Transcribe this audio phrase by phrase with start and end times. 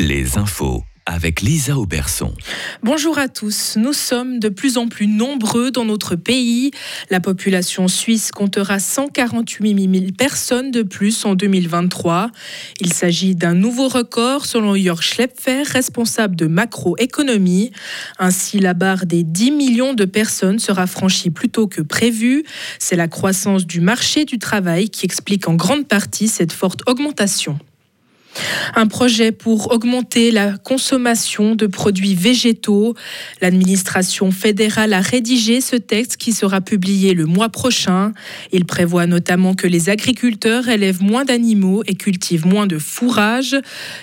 [0.00, 2.32] Les infos avec Lisa Auberson.
[2.82, 3.76] Bonjour à tous.
[3.76, 6.70] Nous sommes de plus en plus nombreux dans notre pays.
[7.10, 12.30] La population suisse comptera 148 000 personnes de plus en 2023.
[12.80, 17.70] Il s'agit d'un nouveau record selon Jörg Schlepfer, responsable de macroéconomie.
[18.18, 22.44] Ainsi, la barre des 10 millions de personnes sera franchie plus tôt que prévu.
[22.78, 27.58] C'est la croissance du marché du travail qui explique en grande partie cette forte augmentation.
[28.74, 32.94] Un projet pour augmenter la consommation de produits végétaux.
[33.40, 38.12] L'administration fédérale a rédigé ce texte qui sera publié le mois prochain.
[38.52, 43.56] Il prévoit notamment que les agriculteurs élèvent moins d'animaux et cultivent moins de fourrage.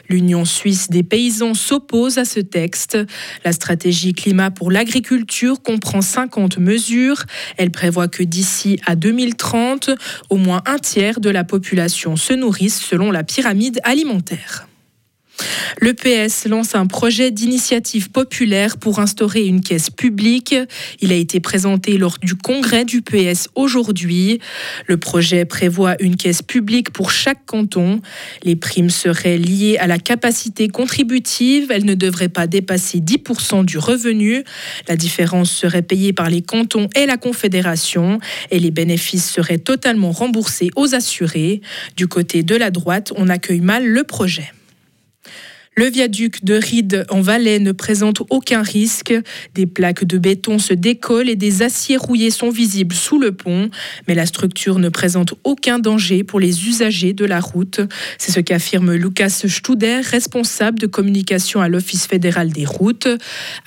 [0.09, 2.97] L'Union suisse des paysans s'oppose à ce texte.
[3.45, 7.23] La stratégie climat pour l'agriculture comprend 50 mesures.
[7.57, 9.91] Elle prévoit que d'ici à 2030,
[10.29, 14.26] au moins un tiers de la population se nourrisse selon la pyramide alimentaire.
[14.27, 14.66] tegen.
[15.79, 20.55] Le PS lance un projet d'initiative populaire pour instaurer une caisse publique.
[21.01, 24.39] Il a été présenté lors du congrès du PS aujourd'hui.
[24.87, 28.01] Le projet prévoit une caisse publique pour chaque canton.
[28.41, 31.69] Les primes seraient liées à la capacité contributive.
[31.69, 34.43] Elles ne devraient pas dépasser 10% du revenu.
[34.87, 38.19] La différence serait payée par les cantons et la Confédération
[38.49, 41.61] et les bénéfices seraient totalement remboursés aux assurés.
[41.95, 44.51] Du côté de la droite, on accueille mal le projet.
[45.77, 49.13] Le viaduc de Ride en Valais ne présente aucun risque.
[49.53, 53.69] Des plaques de béton se décollent et des aciers rouillés sont visibles sous le pont,
[54.07, 57.79] mais la structure ne présente aucun danger pour les usagers de la route.
[58.17, 63.07] C'est ce qu'affirme Lucas Studer, responsable de communication à l'Office fédéral des routes.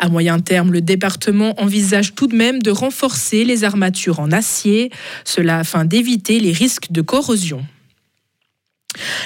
[0.00, 4.90] À moyen terme, le département envisage tout de même de renforcer les armatures en acier,
[5.24, 7.64] cela afin d'éviter les risques de corrosion.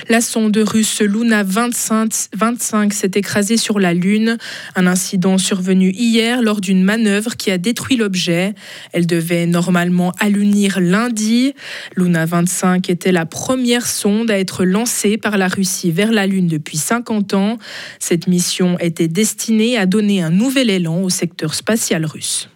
[0.09, 4.37] La sonde russe Luna 25, s'est écrasée sur la Lune,
[4.75, 8.55] un incident survenu hier lors d'une manœuvre qui a détruit l'objet.
[8.93, 11.55] Elle devait normalement allunir lundi.
[11.97, 16.49] Luna 25 était la première sonde à être lancée par la Russie vers la Lune
[16.49, 17.59] depuis 50 ans.
[17.99, 22.49] Cette mission était destinée à donner un nouvel élan au secteur spatial russe.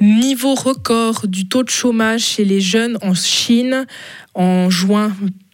[0.00, 3.86] Niveau record du taux de chômage chez les jeunes en Chine
[4.34, 5.12] en juin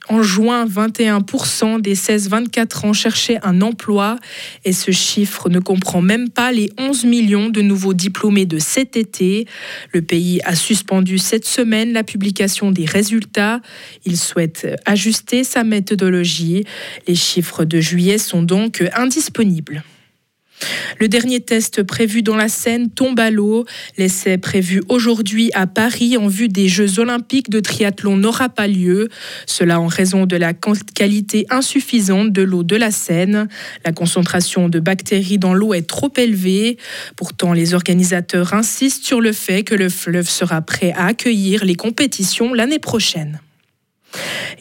[0.09, 4.19] en juin, 21% des 16-24 ans cherchaient un emploi
[4.65, 8.97] et ce chiffre ne comprend même pas les 11 millions de nouveaux diplômés de cet
[8.97, 9.47] été.
[9.93, 13.61] Le pays a suspendu cette semaine la publication des résultats.
[14.05, 16.65] Il souhaite ajuster sa méthodologie.
[17.07, 19.85] Les chiffres de juillet sont donc indisponibles.
[20.99, 23.65] Le dernier test prévu dans la Seine tombe à l'eau.
[23.99, 29.09] L'essai prévu aujourd'hui à Paris en vue des Jeux olympiques de triathlon n'aura pas lieu.
[29.47, 33.49] Cela en raison de la qualité insuffisante de l'eau de la Seine.
[33.85, 36.77] La concentration de bactéries dans l'eau est trop élevée.
[37.17, 41.75] Pourtant, les organisateurs insistent sur le fait que le fleuve sera prêt à accueillir les
[41.75, 43.41] compétitions l'année prochaine.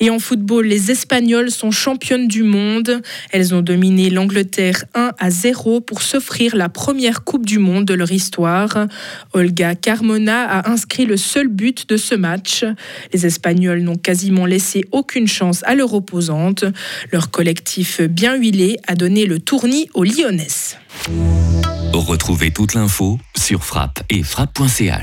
[0.03, 3.03] Et en football, les Espagnols sont championnes du monde.
[3.29, 7.93] Elles ont dominé l'Angleterre 1 à 0 pour s'offrir la première Coupe du Monde de
[7.93, 8.87] leur histoire.
[9.33, 12.65] Olga Carmona a inscrit le seul but de ce match.
[13.13, 16.65] Les Espagnols n'ont quasiment laissé aucune chance à leur opposante.
[17.11, 20.77] Leur collectif bien huilé a donné le tournis aux Lyonnaises.
[21.93, 24.97] Retrouvez toute l'info sur frappe et frappe.ch.